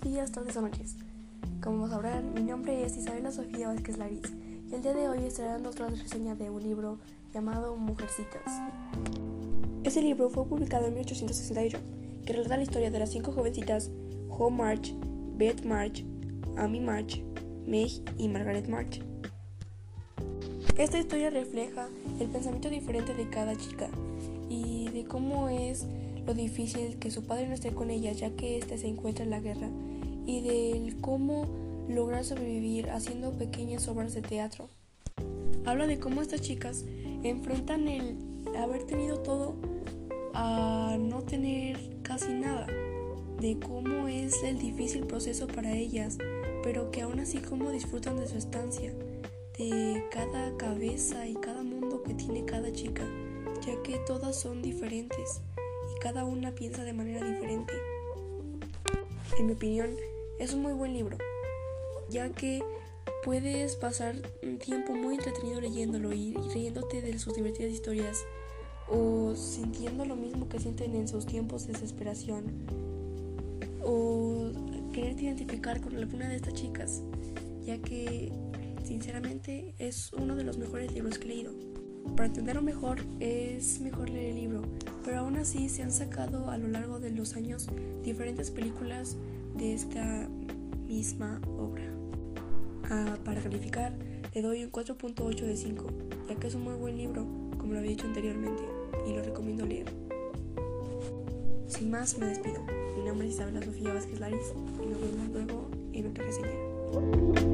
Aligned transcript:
días, 0.00 0.32
tardes 0.32 0.56
o 0.56 0.60
noches. 0.60 0.96
Como 1.62 1.88
sabrán, 1.88 2.34
mi 2.34 2.42
nombre 2.42 2.84
es 2.84 2.96
Isabela 2.96 3.30
Sofía 3.30 3.68
Vázquez 3.68 3.96
Lariz 3.96 4.22
y 4.68 4.74
el 4.74 4.82
día 4.82 4.92
de 4.92 5.08
hoy 5.08 5.24
estaré 5.24 5.50
dando 5.50 5.70
otra 5.70 5.88
reseña 5.88 6.34
de 6.34 6.50
un 6.50 6.62
libro 6.62 6.98
llamado 7.32 7.76
Mujercitas. 7.76 8.42
Este 9.84 10.02
libro 10.02 10.30
fue 10.30 10.46
publicado 10.46 10.86
en 10.86 10.94
1868, 10.94 11.78
que 12.26 12.32
relata 12.32 12.56
la 12.56 12.64
historia 12.64 12.90
de 12.90 12.98
las 12.98 13.12
cinco 13.12 13.30
jovencitas 13.30 13.90
Home 14.30 14.56
March, 14.56 14.94
Beth 15.36 15.64
March, 15.64 16.04
Amy 16.56 16.80
March, 16.80 17.22
Meg 17.66 17.90
y 18.18 18.28
Margaret 18.28 18.68
March. 18.68 19.00
Esta 20.76 20.98
historia 20.98 21.30
refleja 21.30 21.88
el 22.18 22.28
pensamiento 22.28 22.68
diferente 22.68 23.14
de 23.14 23.28
cada 23.28 23.54
chica 23.56 23.88
y 24.48 24.88
de 24.88 25.04
cómo 25.04 25.48
es 25.48 25.86
lo 26.26 26.34
difícil 26.34 26.98
que 26.98 27.10
su 27.10 27.24
padre 27.24 27.48
no 27.48 27.54
esté 27.54 27.72
con 27.72 27.90
ella 27.90 28.12
ya 28.12 28.30
que 28.30 28.58
éste 28.58 28.78
se 28.78 28.88
encuentra 28.88 29.24
en 29.24 29.30
la 29.30 29.40
guerra 29.40 29.68
y 30.26 30.40
del 30.40 31.00
cómo 31.00 31.46
lograr 31.88 32.24
sobrevivir 32.24 32.90
haciendo 32.90 33.32
pequeñas 33.32 33.88
obras 33.88 34.14
de 34.14 34.22
teatro. 34.22 34.68
Habla 35.66 35.86
de 35.86 35.98
cómo 35.98 36.22
estas 36.22 36.40
chicas 36.40 36.84
enfrentan 37.22 37.88
el 37.88 38.16
haber 38.56 38.84
tenido 38.84 39.18
todo 39.18 39.54
a 40.32 40.96
no 40.98 41.22
tener 41.22 41.78
casi 42.02 42.32
nada, 42.32 42.66
de 43.40 43.58
cómo 43.58 44.08
es 44.08 44.42
el 44.42 44.58
difícil 44.58 45.06
proceso 45.06 45.46
para 45.46 45.74
ellas, 45.76 46.18
pero 46.62 46.90
que 46.90 47.02
aún 47.02 47.20
así 47.20 47.38
cómo 47.38 47.70
disfrutan 47.70 48.16
de 48.16 48.26
su 48.26 48.36
estancia, 48.36 48.92
de 49.58 50.04
cada 50.10 50.56
cabeza 50.56 51.26
y 51.26 51.34
cada 51.34 51.62
mundo 51.62 52.02
que 52.02 52.14
tiene 52.14 52.44
cada 52.44 52.72
chica, 52.72 53.04
ya 53.64 53.80
que 53.82 53.98
todas 54.06 54.38
son 54.38 54.62
diferentes 54.62 55.42
cada 56.04 56.26
una 56.26 56.54
piensa 56.54 56.84
de 56.84 56.92
manera 56.92 57.26
diferente. 57.26 57.72
En 59.38 59.46
mi 59.46 59.54
opinión, 59.54 59.88
es 60.38 60.52
un 60.52 60.60
muy 60.60 60.74
buen 60.74 60.92
libro, 60.92 61.16
ya 62.10 62.28
que 62.28 62.62
puedes 63.24 63.76
pasar 63.76 64.14
un 64.42 64.58
tiempo 64.58 64.92
muy 64.92 65.14
entretenido 65.14 65.62
leyéndolo 65.62 66.12
y 66.12 66.34
riéndote 66.52 67.00
de 67.00 67.18
sus 67.18 67.34
divertidas 67.34 67.72
historias 67.72 68.22
o 68.86 69.34
sintiendo 69.34 70.04
lo 70.04 70.14
mismo 70.14 70.46
que 70.46 70.60
sienten 70.60 70.94
en 70.94 71.08
sus 71.08 71.24
tiempos 71.24 71.66
de 71.66 71.72
desesperación 71.72 72.52
o 73.82 74.50
quererte 74.92 75.22
identificar 75.22 75.80
con 75.80 75.96
alguna 75.96 76.28
de 76.28 76.36
estas 76.36 76.52
chicas, 76.52 77.00
ya 77.64 77.78
que 77.78 78.30
sinceramente 78.84 79.74
es 79.78 80.12
uno 80.12 80.36
de 80.36 80.44
los 80.44 80.58
mejores 80.58 80.92
libros 80.92 81.16
que 81.16 81.24
he 81.24 81.28
leído. 81.28 81.52
Para 82.14 82.26
entenderlo 82.26 82.60
mejor 82.60 83.00
es 83.20 83.80
mejor 83.80 84.10
leer 84.10 84.34
el 84.34 84.34
libro, 84.34 84.62
pero 85.04 85.13
así 85.44 85.68
se 85.68 85.82
han 85.82 85.92
sacado 85.92 86.48
a 86.48 86.56
lo 86.56 86.68
largo 86.68 87.00
de 87.00 87.10
los 87.10 87.36
años 87.36 87.68
diferentes 88.02 88.50
películas 88.50 89.18
de 89.54 89.74
esta 89.74 90.26
misma 90.88 91.38
obra. 91.58 91.84
Ah, 92.84 93.18
para 93.26 93.42
calificar 93.42 93.92
le 94.32 94.40
doy 94.40 94.64
un 94.64 94.72
4.8 94.72 95.42
de 95.42 95.54
5, 95.54 95.86
ya 96.30 96.34
que 96.36 96.46
es 96.46 96.54
un 96.54 96.62
muy 96.62 96.76
buen 96.76 96.96
libro, 96.96 97.26
como 97.58 97.74
lo 97.74 97.80
había 97.80 97.90
dicho 97.90 98.06
anteriormente, 98.06 98.62
y 99.06 99.12
lo 99.12 99.22
recomiendo 99.22 99.66
leer. 99.66 99.86
Sin 101.66 101.90
más, 101.90 102.16
me 102.16 102.24
despido. 102.24 102.62
Mi 102.96 103.04
nombre 103.04 103.28
es 103.28 103.34
Isabela 103.34 103.62
Sofía 103.62 103.92
Vázquez 103.92 104.20
Laris 104.20 104.54
y 104.82 104.86
nos 104.86 104.98
vemos 104.98 105.28
luego 105.30 105.68
en 105.92 106.06
otra 106.06 106.24
reseña. 106.24 107.53